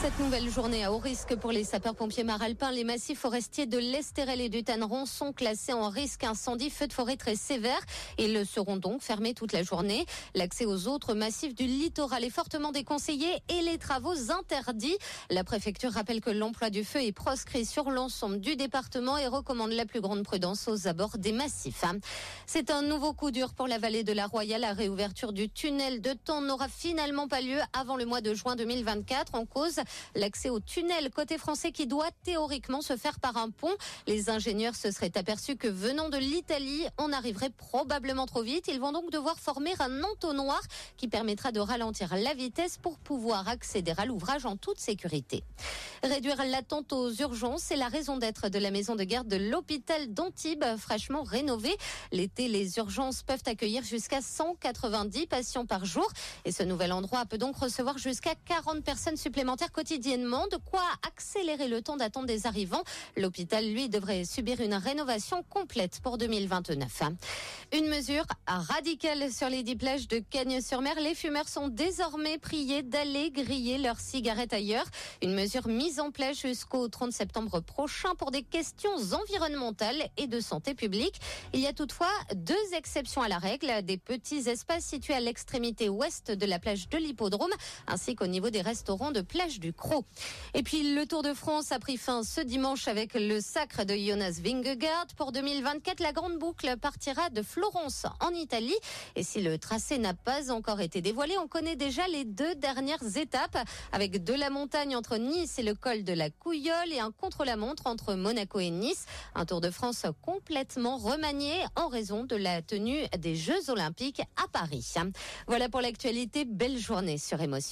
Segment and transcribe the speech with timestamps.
[0.00, 4.40] Cette nouvelle journée à haut risque pour les sapeurs-pompiers maralpins, les massifs forestiers de l'Estérel
[4.40, 7.80] et du Tanneron sont classés en risque incendie feu de forêt très sévère.
[8.16, 10.06] Ils seront donc fermés toute la journée.
[10.36, 14.96] L'accès aux autres massifs du littoral est fortement déconseillé et les travaux interdits.
[15.30, 19.72] La préfecture rappelle que l'emploi du feu est proscrit sur l'ensemble du département et recommande
[19.72, 21.84] la plus grande prudence aux abords des massifs.
[22.46, 24.60] C'est un nouveau coup dur pour la vallée de la Royale.
[24.60, 28.54] La réouverture du tunnel de temps n'aura finalement pas lieu avant le mois de juin
[28.54, 29.80] 2024 en cause
[30.14, 33.74] l'accès au tunnel côté français qui doit théoriquement se faire par un pont.
[34.06, 38.68] Les ingénieurs se seraient aperçus que venant de l'Italie, on arriverait probablement trop vite.
[38.68, 40.60] Ils vont donc devoir former un entonnoir
[40.96, 45.44] qui permettra de ralentir la vitesse pour pouvoir accéder à l'ouvrage en toute sécurité.
[46.02, 50.12] Réduire l'attente aux urgences, c'est la raison d'être de la maison de garde de l'hôpital
[50.12, 51.76] d'Antibes, fraîchement rénovée.
[52.12, 56.08] L'été, les urgences peuvent accueillir jusqu'à 190 patients par jour.
[56.44, 61.68] Et ce nouvel endroit peut donc recevoir jusqu'à 40 personnes supplémentaires quotidiennement, de quoi accélérer
[61.68, 62.82] le temps d'attente des arrivants.
[63.16, 67.02] L'hôpital, lui, devrait subir une rénovation complète pour 2029.
[67.72, 70.96] Une mesure radicale sur les dix plages de Cagnes-sur-Mer.
[71.00, 74.86] Les fumeurs sont désormais priés d'aller griller leurs cigarettes ailleurs.
[75.22, 80.40] Une mesure mise en place jusqu'au 30 septembre prochain pour des questions environnementales et de
[80.40, 81.20] santé publique.
[81.52, 83.84] Il y a toutefois deux exceptions à la règle.
[83.84, 87.52] Des petits espaces situés à l'extrémité ouest de la plage de l'Hippodrome
[87.86, 90.04] ainsi qu'au niveau des restaurants de plage Croc.
[90.54, 93.94] Et puis le Tour de France a pris fin ce dimanche avec le sacre de
[93.94, 95.06] Jonas Vingegaard.
[95.16, 98.76] Pour 2024, la grande boucle partira de Florence en Italie.
[99.16, 103.16] Et si le tracé n'a pas encore été dévoilé, on connaît déjà les deux dernières
[103.16, 103.58] étapes
[103.92, 107.86] avec de la montagne entre Nice et le col de la Couillole et un contre-la-montre
[107.86, 109.06] entre Monaco et Nice.
[109.34, 114.48] Un Tour de France complètement remanié en raison de la tenue des Jeux Olympiques à
[114.48, 114.94] Paris.
[115.46, 116.44] Voilà pour l'actualité.
[116.44, 117.58] Belle journée sur Émotion.